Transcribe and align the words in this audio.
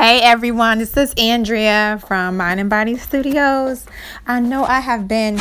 Hey 0.00 0.22
everyone, 0.22 0.78
this 0.78 0.96
is 0.96 1.12
Andrea 1.18 2.02
from 2.06 2.38
Mind 2.38 2.58
and 2.58 2.70
Body 2.70 2.96
Studios. 2.96 3.84
I 4.26 4.40
know 4.40 4.64
I 4.64 4.80
have 4.80 5.06
been 5.06 5.38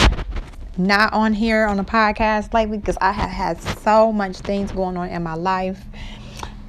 not 0.78 1.14
on 1.14 1.32
here 1.32 1.66
on 1.66 1.78
the 1.78 1.86
podcast 1.86 2.54
lately 2.54 2.78
because 2.78 2.98
I 3.00 3.14
have 3.14 3.30
had 3.30 3.62
so 3.62 4.12
much 4.12 4.36
things 4.40 4.74
going 4.74 4.98
on 4.98 5.08
in 5.08 5.24
my 5.24 5.36
life. 5.36 5.82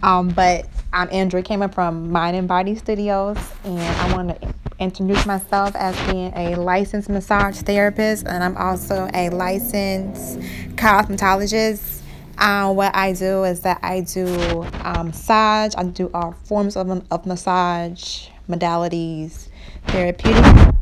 Um, 0.05 0.29
but 0.29 0.69
I'm 0.93 1.09
Andrea 1.11 1.43
came 1.43 1.63
up 1.63 1.75
from 1.75 2.13
Mind 2.13 2.37
and 2.37 2.47
Body 2.47 2.77
Studios, 2.77 3.39
and 3.65 3.81
I 3.81 4.15
want 4.15 4.41
to 4.41 4.55
introduce 4.79 5.27
myself 5.27 5.75
as 5.75 5.97
being 6.13 6.33
a 6.37 6.55
licensed 6.55 7.09
massage 7.09 7.61
therapist, 7.63 8.25
and 8.25 8.45
I'm 8.45 8.57
also 8.57 9.11
a 9.15 9.31
licensed 9.31 10.39
cosmetologist. 10.77 12.00
Uh, 12.41 12.73
what 12.73 12.97
I 12.97 13.13
do 13.13 13.45
is 13.45 13.61
that 13.61 13.81
I 13.83 14.01
do 14.01 14.27
um, 14.83 15.09
massage, 15.09 15.75
I 15.77 15.85
do 15.85 16.11
all 16.15 16.33
forms 16.45 16.75
of, 16.75 16.89
of 17.11 17.27
massage, 17.27 18.29
modalities, 18.49 19.49
therapeutic, 19.89 20.75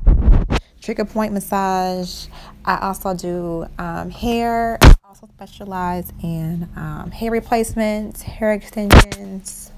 trigger 0.81 1.05
point 1.05 1.33
massage. 1.33 2.29
I 2.65 2.79
also 2.79 3.13
do 3.13 3.67
um, 3.77 4.09
hair. 4.09 4.79
I 4.83 4.95
also 5.09 5.27
specialize 5.35 6.13
in 6.23 6.69
um, 6.77 7.11
hair 7.11 7.33
replacements, 7.33 8.23
hair 8.23 8.53
extensions. 8.53 9.73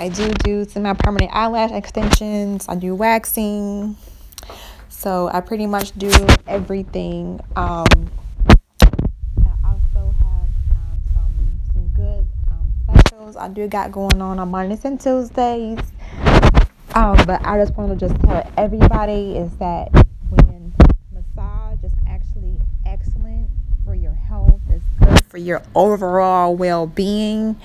I 0.00 0.08
do 0.08 0.28
do 0.42 0.64
semi 0.64 0.92
permanent 0.94 1.30
eyelash 1.32 1.70
extensions. 1.70 2.66
I 2.68 2.74
do 2.74 2.96
waxing. 2.96 3.96
So 4.88 5.30
I 5.32 5.42
pretty 5.42 5.66
much 5.66 5.96
do 5.96 6.10
everything. 6.48 7.40
Um, 7.54 8.10
I 13.36 13.48
do 13.48 13.66
got 13.68 13.92
going 13.92 14.20
on 14.22 14.38
on 14.38 14.50
Mondays 14.50 14.84
and 14.84 15.00
Tuesdays. 15.00 15.78
Um, 16.94 17.16
but 17.26 17.44
I 17.44 17.58
just 17.58 17.76
want 17.76 17.98
to 17.98 18.08
just 18.08 18.20
tell 18.22 18.50
everybody 18.56 19.36
is 19.36 19.54
that 19.58 19.88
when 20.30 20.72
massage 21.12 21.84
is 21.84 21.92
actually 22.06 22.58
excellent 22.86 23.50
for 23.84 23.94
your 23.94 24.14
health, 24.14 24.60
it's 24.70 24.84
good 24.98 25.24
for 25.26 25.38
your 25.38 25.62
overall 25.74 26.56
well-being. 26.56 27.56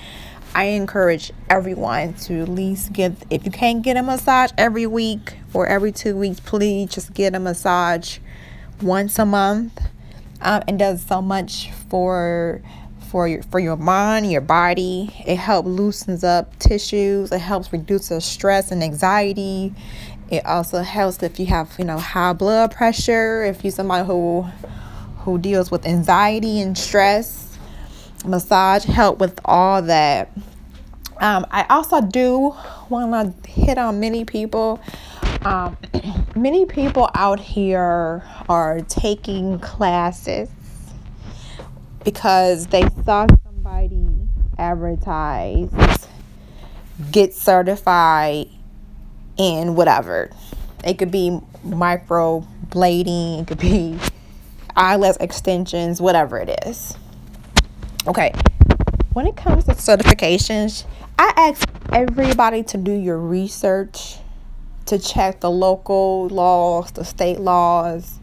I 0.54 0.64
encourage 0.64 1.32
everyone 1.50 2.14
to 2.14 2.42
at 2.42 2.48
least 2.48 2.92
get 2.92 3.12
if 3.30 3.44
you 3.44 3.50
can't 3.50 3.82
get 3.82 3.96
a 3.96 4.02
massage 4.02 4.52
every 4.56 4.86
week 4.86 5.38
or 5.52 5.66
every 5.66 5.90
two 5.90 6.16
weeks, 6.16 6.38
please 6.38 6.90
just 6.90 7.12
get 7.12 7.34
a 7.34 7.40
massage 7.40 8.18
once 8.80 9.18
a 9.18 9.26
month. 9.26 9.80
Um, 10.40 10.62
it 10.68 10.76
does 10.76 11.02
so 11.02 11.22
much 11.22 11.72
for 11.88 12.60
for 13.14 13.28
your 13.28 13.44
for 13.44 13.60
your 13.60 13.76
mind, 13.76 14.28
your 14.28 14.40
body. 14.40 15.08
It 15.24 15.36
helps 15.36 15.68
loosens 15.68 16.24
up 16.24 16.58
tissues. 16.58 17.30
It 17.30 17.38
helps 17.38 17.72
reduce 17.72 18.08
the 18.08 18.20
stress 18.20 18.72
and 18.72 18.82
anxiety. 18.82 19.72
It 20.32 20.44
also 20.44 20.82
helps 20.82 21.22
if 21.22 21.38
you 21.38 21.46
have 21.46 21.72
you 21.78 21.84
know 21.84 21.96
high 21.96 22.32
blood 22.32 22.72
pressure. 22.72 23.44
If 23.44 23.62
you're 23.62 23.70
somebody 23.70 24.04
who 24.04 24.42
who 25.18 25.38
deals 25.38 25.70
with 25.70 25.86
anxiety 25.86 26.60
and 26.60 26.76
stress, 26.76 27.56
massage 28.26 28.82
help 28.82 29.20
with 29.20 29.40
all 29.44 29.80
that. 29.82 30.32
Um, 31.20 31.46
I 31.52 31.66
also 31.70 32.00
do 32.00 32.52
want 32.88 33.44
to 33.44 33.48
hit 33.48 33.78
on 33.78 34.00
many 34.00 34.24
people. 34.24 34.80
Um, 35.42 35.76
many 36.34 36.66
people 36.66 37.08
out 37.14 37.38
here 37.38 38.24
are 38.48 38.80
taking 38.88 39.60
classes 39.60 40.50
because 42.04 42.66
they 42.68 42.86
saw 43.04 43.26
somebody 43.42 44.06
advertise 44.58 45.70
get 47.10 47.34
certified 47.34 48.48
in 49.36 49.74
whatever. 49.74 50.30
It 50.84 50.98
could 50.98 51.10
be 51.10 51.40
micro 51.64 52.46
blading, 52.68 53.42
it 53.42 53.46
could 53.46 53.58
be 53.58 53.98
eyelash 54.76 55.16
extensions, 55.20 56.00
whatever 56.00 56.38
it 56.38 56.66
is. 56.66 56.96
Okay, 58.06 58.32
when 59.12 59.26
it 59.26 59.36
comes 59.36 59.64
to 59.64 59.72
certifications, 59.72 60.84
I 61.18 61.32
ask 61.36 61.68
everybody 61.92 62.62
to 62.64 62.76
do 62.76 62.92
your 62.92 63.18
research 63.18 64.18
to 64.86 64.98
check 64.98 65.40
the 65.40 65.50
local 65.50 66.28
laws, 66.28 66.92
the 66.92 67.04
state 67.04 67.40
laws, 67.40 68.18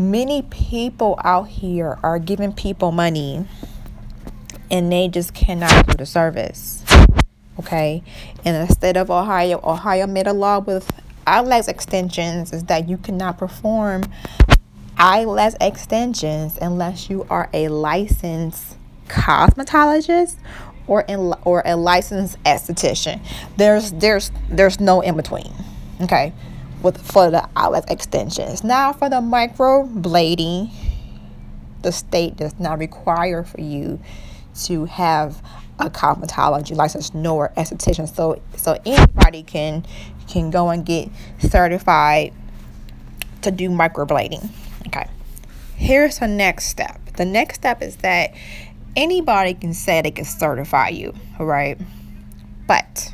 many 0.00 0.42
people 0.42 1.20
out 1.22 1.48
here 1.48 1.98
are 2.02 2.18
giving 2.18 2.52
people 2.52 2.90
money 2.90 3.46
and 4.70 4.90
they 4.90 5.08
just 5.08 5.34
cannot 5.34 5.86
do 5.86 5.94
the 5.94 6.06
service. 6.06 6.82
Okay. 7.58 8.02
In 8.44 8.54
the 8.54 8.72
state 8.72 8.96
of 8.96 9.10
Ohio, 9.10 9.60
Ohio 9.62 10.06
made 10.06 10.26
a 10.26 10.32
law 10.32 10.58
with 10.58 10.90
eyelash 11.26 11.68
extensions 11.68 12.52
is 12.52 12.64
that 12.64 12.88
you 12.88 12.96
cannot 12.96 13.36
perform 13.36 14.02
eyelash 14.96 15.52
extensions 15.60 16.56
unless 16.60 17.10
you 17.10 17.26
are 17.28 17.50
a 17.52 17.68
licensed 17.68 18.76
cosmetologist 19.08 20.36
or 20.86 21.02
in 21.02 21.34
or 21.44 21.62
a 21.66 21.76
licensed 21.76 22.42
esthetician. 22.44 23.20
There's 23.58 23.92
there's 23.92 24.32
there's 24.48 24.80
no 24.80 25.02
in 25.02 25.16
between. 25.16 25.52
Okay 26.00 26.32
with 26.82 27.00
for 27.00 27.30
the 27.30 27.48
eyelash 27.56 27.84
extensions. 27.88 28.64
Now 28.64 28.92
for 28.92 29.08
the 29.08 29.20
micro 29.20 29.86
blading, 29.86 30.70
the 31.82 31.92
state 31.92 32.36
does 32.36 32.58
not 32.58 32.78
require 32.78 33.44
for 33.44 33.60
you 33.60 34.00
to 34.64 34.84
have 34.86 35.42
a 35.78 35.88
cosmetology 35.88 36.76
license 36.76 37.14
nor 37.14 37.52
esthetician. 37.56 38.14
So 38.14 38.40
so 38.56 38.78
anybody 38.84 39.42
can 39.42 39.86
can 40.28 40.50
go 40.50 40.68
and 40.68 40.84
get 40.84 41.08
certified 41.38 42.32
to 43.42 43.50
do 43.50 43.70
microblading. 43.70 44.48
Okay. 44.86 45.08
Here's 45.76 46.18
the 46.18 46.28
next 46.28 46.66
step. 46.66 47.00
The 47.16 47.24
next 47.24 47.56
step 47.56 47.82
is 47.82 47.96
that 47.96 48.34
anybody 48.96 49.54
can 49.54 49.72
say 49.72 50.02
they 50.02 50.10
can 50.10 50.24
certify 50.24 50.88
you, 50.88 51.14
right? 51.38 51.78
But 52.66 53.09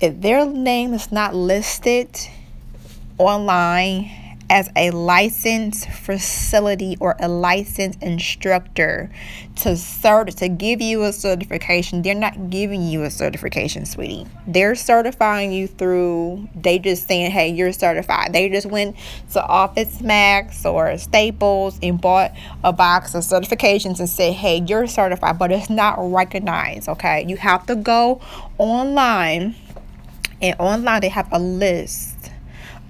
if 0.00 0.20
their 0.20 0.46
name 0.46 0.94
is 0.94 1.12
not 1.12 1.34
listed 1.34 2.08
online 3.18 4.10
as 4.48 4.68
a 4.74 4.90
licensed 4.90 5.88
facility 5.90 6.96
or 6.98 7.14
a 7.20 7.28
licensed 7.28 8.02
instructor 8.02 9.08
to 9.54 9.68
cert 9.70 10.34
to 10.34 10.48
give 10.48 10.80
you 10.80 11.04
a 11.04 11.12
certification 11.12 12.02
they're 12.02 12.16
not 12.16 12.50
giving 12.50 12.82
you 12.82 13.04
a 13.04 13.10
certification 13.10 13.86
sweetie. 13.86 14.26
They're 14.48 14.74
certifying 14.74 15.52
you 15.52 15.68
through 15.68 16.48
they 16.56 16.80
just 16.80 17.06
saying 17.06 17.30
hey 17.30 17.50
you're 17.50 17.72
certified. 17.72 18.32
They 18.32 18.48
just 18.48 18.66
went 18.66 18.96
to 19.32 19.40
OfficeMax 19.40 20.64
or 20.64 20.98
Staples 20.98 21.78
and 21.80 22.00
bought 22.00 22.32
a 22.64 22.72
box 22.72 23.14
of 23.14 23.22
certifications 23.22 24.00
and 24.00 24.08
said 24.08 24.32
hey 24.32 24.64
you're 24.66 24.88
certified 24.88 25.38
but 25.38 25.52
it's 25.52 25.70
not 25.70 25.96
recognized 26.00 26.88
okay? 26.88 27.24
You 27.28 27.36
have 27.36 27.66
to 27.66 27.76
go 27.76 28.20
online 28.58 29.54
and 30.42 30.56
online 30.58 31.00
they 31.00 31.08
have 31.08 31.28
a 31.32 31.38
list 31.38 32.30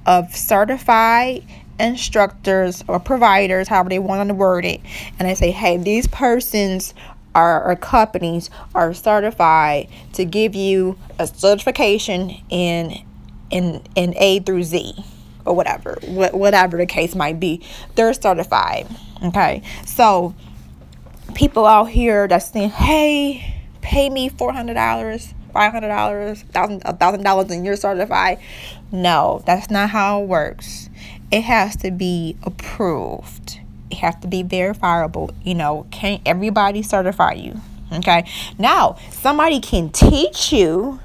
of 0.06 0.34
certified 0.34 1.44
instructors 1.78 2.84
or 2.88 3.00
providers, 3.00 3.68
however 3.68 3.88
they 3.88 3.98
want 3.98 4.28
to 4.28 4.34
word 4.34 4.64
it, 4.64 4.80
and 5.18 5.28
they 5.28 5.34
say, 5.34 5.50
hey, 5.50 5.76
these 5.76 6.06
persons 6.06 6.94
are, 7.34 7.64
or 7.64 7.76
companies 7.76 8.50
are 8.74 8.92
certified 8.92 9.88
to 10.12 10.24
give 10.24 10.54
you 10.54 10.98
a 11.18 11.26
certification 11.26 12.30
in 12.50 13.04
in 13.50 13.82
in 13.96 14.14
A 14.16 14.40
through 14.40 14.62
Z 14.62 14.94
or 15.44 15.54
whatever, 15.54 15.98
wh- 16.02 16.34
whatever 16.34 16.76
the 16.76 16.86
case 16.86 17.14
might 17.14 17.40
be. 17.40 17.62
They're 17.94 18.12
certified. 18.14 18.86
Okay, 19.22 19.62
so 19.84 20.34
people 21.34 21.66
out 21.66 21.86
here 21.86 22.28
that's 22.28 22.50
saying, 22.50 22.70
hey, 22.70 23.62
pay 23.80 24.10
me 24.10 24.28
four 24.28 24.52
hundred 24.52 24.74
dollars 24.74 25.34
five 25.52 25.72
hundred 25.72 25.88
dollars, 25.88 26.42
thousand 26.42 26.82
a 26.84 26.94
thousand 26.94 27.22
dollars, 27.22 27.50
and 27.50 27.64
you're 27.64 27.76
certified. 27.76 28.38
No, 28.92 29.42
that's 29.46 29.70
not 29.70 29.90
how 29.90 30.22
it 30.22 30.26
works. 30.26 30.88
It 31.30 31.42
has 31.42 31.76
to 31.76 31.90
be 31.90 32.36
approved. 32.42 33.60
It 33.90 33.98
has 33.98 34.16
to 34.16 34.26
be 34.26 34.42
verifiable. 34.42 35.30
You 35.42 35.54
know, 35.54 35.86
can't 35.90 36.22
everybody 36.26 36.82
certify 36.82 37.34
you? 37.34 37.60
Okay. 37.92 38.24
Now, 38.58 38.96
somebody 39.10 39.60
can 39.60 39.90
teach 39.90 40.52
you. 40.52 41.00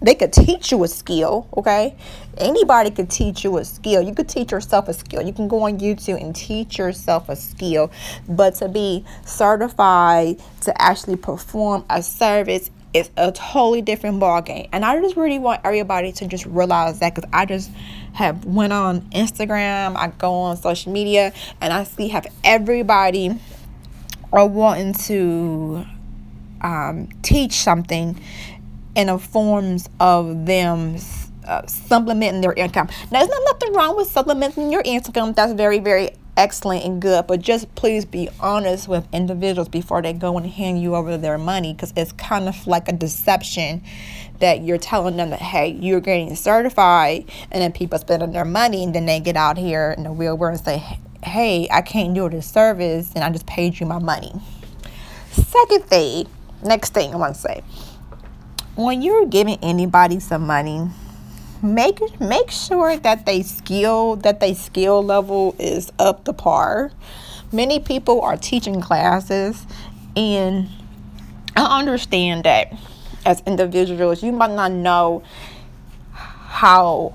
They 0.00 0.14
could 0.14 0.32
teach 0.32 0.72
you 0.72 0.84
a 0.84 0.88
skill, 0.88 1.48
okay? 1.56 1.96
Anybody 2.36 2.90
could 2.90 3.10
teach 3.10 3.44
you 3.44 3.56
a 3.56 3.64
skill. 3.64 4.02
You 4.02 4.14
could 4.14 4.28
teach 4.28 4.52
yourself 4.52 4.88
a 4.88 4.94
skill. 4.94 5.22
You 5.22 5.32
can 5.32 5.48
go 5.48 5.62
on 5.62 5.78
YouTube 5.78 6.20
and 6.20 6.36
teach 6.36 6.78
yourself 6.78 7.28
a 7.28 7.36
skill. 7.36 7.90
But 8.28 8.56
to 8.56 8.68
be 8.68 9.04
certified 9.24 10.38
to 10.62 10.82
actually 10.82 11.16
perform 11.16 11.84
a 11.88 12.02
service 12.02 12.70
is 12.92 13.10
a 13.16 13.32
totally 13.32 13.82
different 13.82 14.20
ball 14.20 14.42
game. 14.42 14.68
And 14.72 14.84
I 14.84 15.00
just 15.00 15.16
really 15.16 15.38
want 15.38 15.60
everybody 15.64 16.12
to 16.12 16.26
just 16.26 16.46
realize 16.46 16.98
that 17.00 17.14
because 17.14 17.28
I 17.32 17.46
just 17.46 17.70
have 18.14 18.44
went 18.44 18.72
on 18.72 19.02
Instagram, 19.10 19.96
I 19.96 20.08
go 20.08 20.32
on 20.32 20.56
social 20.56 20.92
media, 20.92 21.32
and 21.60 21.72
I 21.72 21.84
see 21.84 22.08
have 22.08 22.26
everybody 22.44 23.38
are 24.32 24.46
wanting 24.46 24.94
to 24.94 25.84
um, 26.62 27.08
teach 27.22 27.52
something 27.54 28.20
in 28.96 29.06
the 29.06 29.18
forms 29.18 29.88
of 30.00 30.46
them 30.46 30.96
uh, 31.46 31.64
supplementing 31.66 32.40
their 32.40 32.54
income. 32.54 32.88
Now, 33.12 33.20
there's 33.20 33.28
not 33.28 33.42
nothing 33.44 33.72
wrong 33.74 33.96
with 33.96 34.10
supplementing 34.10 34.72
your 34.72 34.82
income. 34.84 35.32
That's 35.34 35.52
very, 35.52 35.78
very 35.78 36.10
excellent 36.36 36.84
and 36.84 37.00
good. 37.00 37.26
But 37.26 37.40
just 37.40 37.72
please 37.76 38.04
be 38.04 38.28
honest 38.40 38.88
with 38.88 39.06
individuals 39.12 39.68
before 39.68 40.02
they 40.02 40.12
go 40.12 40.36
and 40.36 40.46
hand 40.46 40.82
you 40.82 40.96
over 40.96 41.16
their 41.16 41.38
money 41.38 41.72
because 41.72 41.92
it's 41.96 42.12
kind 42.12 42.48
of 42.48 42.66
like 42.66 42.88
a 42.88 42.92
deception 42.92 43.82
that 44.40 44.62
you're 44.62 44.78
telling 44.78 45.16
them 45.16 45.30
that, 45.30 45.40
hey, 45.40 45.68
you're 45.68 46.00
getting 46.00 46.34
certified, 46.34 47.30
and 47.50 47.62
then 47.62 47.72
people 47.72 47.98
spending 47.98 48.32
their 48.32 48.44
money, 48.44 48.84
and 48.84 48.94
then 48.94 49.06
they 49.06 49.20
get 49.20 49.36
out 49.36 49.56
here 49.56 49.94
in 49.96 50.02
the 50.02 50.10
real 50.10 50.36
world 50.36 50.56
and 50.56 50.64
say, 50.64 50.98
hey, 51.22 51.66
I 51.70 51.80
can't 51.80 52.12
do 52.14 52.28
this 52.28 52.46
service, 52.46 53.12
and 53.14 53.24
I 53.24 53.30
just 53.30 53.46
paid 53.46 53.80
you 53.80 53.86
my 53.86 53.98
money. 53.98 54.32
Second 55.32 55.84
thing, 55.84 56.26
next 56.62 56.92
thing 56.92 57.14
I 57.14 57.16
want 57.16 57.34
to 57.34 57.40
say, 57.40 57.62
when 58.76 59.00
you're 59.00 59.26
giving 59.26 59.58
anybody 59.62 60.20
some 60.20 60.46
money, 60.46 60.88
make 61.62 61.98
make 62.20 62.50
sure 62.50 62.96
that 62.98 63.24
they 63.24 63.42
skill 63.42 64.16
that 64.16 64.38
they 64.40 64.52
skill 64.54 65.02
level 65.02 65.56
is 65.58 65.90
up 65.98 66.24
to 66.24 66.32
par. 66.32 66.92
Many 67.52 67.80
people 67.80 68.20
are 68.20 68.36
teaching 68.36 68.80
classes, 68.80 69.66
and 70.14 70.68
I 71.56 71.78
understand 71.78 72.44
that 72.44 72.72
as 73.24 73.42
individuals, 73.46 74.22
you 74.22 74.32
might 74.32 74.50
not 74.50 74.72
know 74.72 75.22
how 76.12 77.14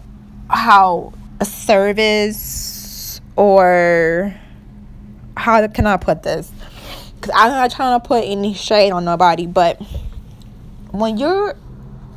how 0.49 1.13
a 1.39 1.45
service 1.45 3.21
or 3.35 4.35
how 5.37 5.65
can 5.67 5.85
I 5.85 5.97
put 5.97 6.23
this? 6.23 6.51
Because 7.15 7.31
I'm 7.35 7.51
not 7.51 7.69
trying 7.71 7.99
to 7.99 8.07
put 8.07 8.23
any 8.25 8.55
shade 8.55 8.91
on 8.91 9.05
nobody, 9.05 9.45
but 9.45 9.79
when 10.91 11.17
you're 11.17 11.55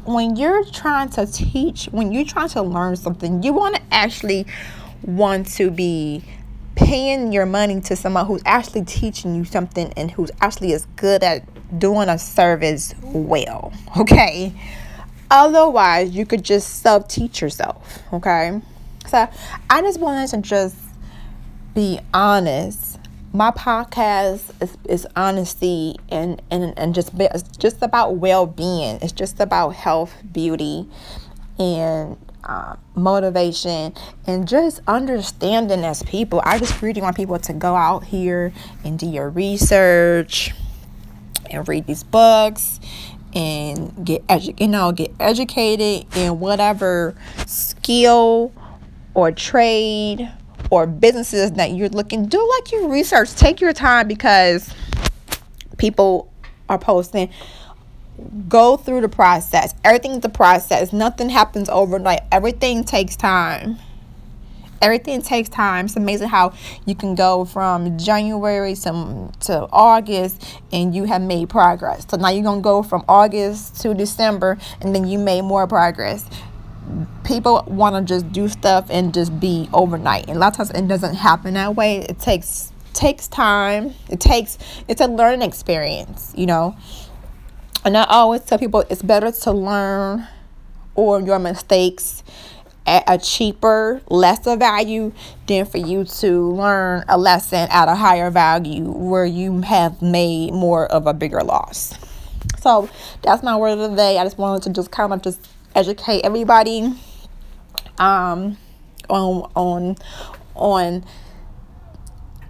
when 0.05 0.37
you're 0.37 0.65
trying 0.65 1.09
to 1.11 1.27
teach, 1.27 1.87
when 1.87 2.13
you're 2.13 2.25
trying 2.25 2.49
to 2.51 2.63
learn 2.63 2.97
something, 2.97 3.43
you 3.43 3.53
want 3.53 3.77
to 3.77 3.83
actually 3.91 4.47
want 5.03 5.47
to 5.47 5.71
be 5.71 6.23
paying 6.75 7.33
your 7.33 7.47
money 7.47 7.81
to 7.81 7.97
someone 7.97 8.27
who's 8.27 8.43
actually 8.45 8.85
teaching 8.85 9.35
you 9.35 9.45
something 9.45 9.93
and 9.97 10.11
who's 10.11 10.31
actually 10.41 10.73
as 10.73 10.87
good 10.97 11.23
at 11.23 11.43
doing 11.79 12.09
a 12.09 12.19
service 12.19 12.95
well. 13.03 13.73
Okay. 13.97 14.53
Otherwise, 15.31 16.11
you 16.11 16.27
could 16.27 16.45
just 16.45 16.81
self 16.81 17.09
teach 17.09 17.41
yourself. 17.41 18.03
Okay. 18.13 18.61
So 19.07 19.29
I 19.71 19.81
just 19.81 19.99
wanted 19.99 20.29
to 20.31 20.39
just 20.39 20.77
be 21.75 21.99
honest 22.13 22.94
my 23.35 23.51
podcast 23.51 24.63
is, 24.63 24.79
is 24.89 25.07
honesty 25.17 25.97
and, 26.09 26.41
and, 26.53 26.73
and 26.79 26.95
just 26.95 27.11
it's 27.15 27.43
just 27.57 27.83
about 27.83 28.15
well-being. 28.15 29.01
It's 29.03 29.11
just 29.11 29.41
about 29.41 29.71
health 29.71 30.15
beauty 30.33 30.89
and 31.59 32.17
uh, 32.45 32.77
motivation 32.95 33.93
and 34.29 34.47
just 34.47 34.83
understanding 34.87 35.85
as 35.85 36.05
people. 36.05 36.43
I 36.45 36.61
just 36.61 36.81
really 36.81 37.03
want 37.03 37.17
people 37.17 37.41
to 37.41 37.53
go 37.53 37.75
out 37.75 38.05
here 38.05 38.53
and 38.85 38.97
do 38.97 39.07
your 39.07 39.29
research 39.29 40.53
and 41.51 41.67
read 41.67 41.89
these 41.89 42.05
books 42.05 42.79
and 43.35 44.07
get 44.07 44.25
edu- 44.29 44.61
you 44.61 44.69
know 44.69 44.93
get 44.93 45.13
educated 45.19 46.07
in 46.17 46.39
whatever 46.39 47.17
skill 47.47 48.53
or 49.13 49.33
trade 49.33 50.31
or 50.75 50.87
businesses 50.87 51.53
that 51.53 51.73
you're 51.73 51.89
looking, 51.89 52.27
do 52.27 52.51
like 52.57 52.73
your 52.73 52.89
research. 52.89 53.33
Take 53.35 53.61
your 53.61 53.73
time 53.73 54.09
because 54.09 54.73
people 55.79 56.33
are 56.69 56.79
posting. 56.79 57.31
Go 58.49 58.77
through 58.77 59.01
the 59.01 59.09
process. 59.09 59.75
Everything's 59.85 60.25
a 60.25 60.29
process. 60.29 60.93
Nothing 60.93 61.31
happens 61.31 61.69
overnight. 61.69 62.23
Everything 62.33 62.83
takes 62.83 63.15
time. 63.17 63.79
Everything 64.83 65.23
takes 65.23 65.49
time. 65.49 65.87
It's 65.87 65.97
amazing 65.97 66.29
how 66.29 66.53
you 66.87 66.95
can 66.95 67.15
go 67.15 67.45
from 67.45 67.97
January 67.97 68.75
to, 68.75 69.31
to 69.41 69.69
August 69.73 70.61
and 70.73 70.95
you 70.95 71.05
have 71.05 71.23
made 71.23 71.49
progress. 71.49 72.05
So 72.09 72.17
now 72.17 72.31
you're 72.31 72.43
going 72.43 72.61
to 72.61 72.65
go 72.65 72.83
from 72.83 73.05
August 73.09 73.81
to 73.83 73.95
December 73.95 74.59
and 74.81 74.95
then 74.95 75.07
you 75.07 75.19
made 75.19 75.43
more 75.43 75.67
progress 75.67 76.29
people 77.25 77.65
want 77.67 77.97
to 77.97 78.15
just 78.15 78.31
do 78.33 78.49
stuff 78.49 78.87
and 78.91 79.15
just 79.15 79.39
be 79.41 79.69
overnight. 79.73 80.29
And 80.29 80.37
a 80.37 80.41
lot 80.41 80.53
of 80.53 80.57
times 80.57 80.71
it 80.71 80.89
doesn't 80.89 81.15
happen 81.15 81.55
that 81.55 81.77
way. 81.77 81.99
It 81.99 82.19
takes 82.19 82.73
takes 82.93 83.27
time. 83.27 83.95
It 84.09 84.21
takes 84.21 84.59
it's 84.89 85.01
a 85.01 85.07
learning 85.07 85.43
experience 85.43 86.33
you 86.37 86.47
know? 86.47 86.77
And 87.85 87.97
i 87.97 88.05
always 88.05 88.43
tell 88.43 88.59
people 88.59 88.85
it's 88.89 89.03
better 89.03 89.31
to 89.31 89.53
learn 89.53 90.27
or 90.95 91.21
your 91.21 91.39
mistakes 91.39 92.23
at 92.87 93.05
a 93.07 93.19
cheaper 93.19 94.01
lesser 94.09 94.57
value 94.57 95.13
than 95.47 95.65
for 95.65 95.79
you 95.79 96.05
to 96.05 96.53
learn 96.53 97.05
a 97.09 97.19
lesson 97.19 97.67
at 97.71 97.89
a 97.89 97.95
higher 97.95 98.31
value 98.31 98.91
where 98.91 99.25
you 99.25 99.63
have 99.63 100.03
made 100.03 100.53
more 100.53 100.87
of 100.87 101.07
a 101.07 101.15
bigger 101.15 101.41
loss. 101.41 101.99
So 102.61 102.89
that's 103.23 103.43
my 103.43 103.57
word 103.57 103.79
of 103.79 103.91
the 103.91 103.97
day. 103.97 104.19
I 104.19 104.25
just 104.25 104.39
wanted 104.39 104.63
to 104.65 104.71
just 104.71 104.91
kind 104.91 105.13
of 105.13 105.23
just 105.23 105.49
educate 105.75 106.23
everybody 106.25 106.95
um, 107.99 108.57
on 109.09 109.51
on 109.55 109.97
on 110.55 111.05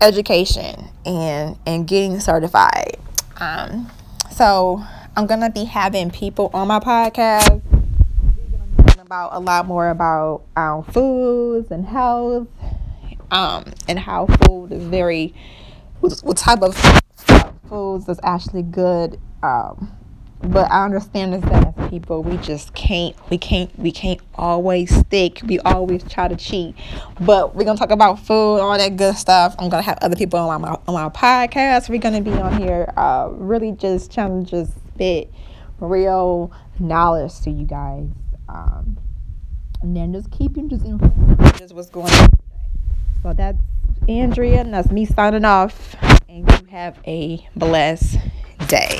education 0.00 0.88
and 1.04 1.58
and 1.66 1.86
getting 1.86 2.20
certified. 2.20 2.96
Um, 3.38 3.90
so 4.30 4.84
I'm 5.16 5.26
gonna 5.26 5.50
be 5.50 5.64
having 5.64 6.10
people 6.10 6.50
on 6.52 6.68
my 6.68 6.80
podcast 6.80 7.62
about 9.14 9.30
a 9.34 9.38
lot 9.38 9.66
more 9.66 9.90
about 9.90 10.42
um, 10.56 10.82
foods 10.82 11.70
and 11.70 11.86
health 11.86 12.48
um, 13.30 13.64
and 13.86 13.98
how 13.98 14.26
food 14.26 14.72
is 14.72 14.82
very 14.84 15.34
what, 16.00 16.36
type 16.36 16.62
of 16.62 16.74
foods 17.68 18.08
is 18.08 18.18
actually 18.22 18.62
good 18.62 19.20
um, 19.42 19.92
but 20.42 20.70
I 20.70 20.84
understand 20.84 21.34
is 21.34 21.42
that 21.42 21.74
as 21.76 21.90
people 21.90 22.22
we 22.22 22.36
just 22.38 22.74
can't 22.74 23.16
we 23.30 23.38
can't 23.38 23.76
we 23.78 23.90
can't 23.90 24.20
always 24.34 24.94
stick. 24.94 25.40
We 25.44 25.58
always 25.60 26.04
try 26.04 26.28
to 26.28 26.36
cheat. 26.36 26.74
But 27.20 27.54
we're 27.54 27.64
gonna 27.64 27.78
talk 27.78 27.90
about 27.90 28.18
food, 28.20 28.58
all 28.58 28.76
that 28.76 28.96
good 28.96 29.16
stuff. 29.16 29.54
I'm 29.58 29.68
gonna 29.68 29.82
have 29.82 29.98
other 30.02 30.16
people 30.16 30.38
on 30.38 30.60
my 30.60 30.78
on 30.86 30.94
my 30.94 31.08
podcast. 31.08 31.88
We're 31.88 32.00
gonna 32.00 32.20
be 32.20 32.32
on 32.32 32.60
here 32.60 32.92
uh 32.96 33.28
really 33.32 33.72
just 33.72 34.12
trying 34.12 34.44
to 34.44 34.50
just 34.50 34.72
spit 34.88 35.32
real 35.80 36.52
knowledge 36.78 37.40
to 37.40 37.50
you 37.50 37.64
guys. 37.64 38.08
Um 38.48 38.98
and 39.82 39.96
then 39.96 40.12
just 40.12 40.30
keep 40.30 40.56
you 40.56 40.68
just 40.68 40.84
informed 40.84 41.38
just 41.56 41.74
what's 41.74 41.90
going 41.90 42.12
on 42.12 42.30
today. 42.30 42.40
So 43.22 43.32
that's 43.32 43.58
Andrea 44.08 44.60
and 44.60 44.74
that's 44.74 44.90
me 44.90 45.06
signing 45.06 45.44
off 45.44 45.96
and 46.28 46.50
you 46.50 46.66
have 46.70 46.98
a 47.06 47.46
blessed 47.56 48.18
day. 48.68 48.98